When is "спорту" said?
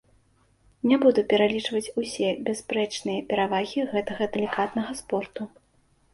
5.05-5.41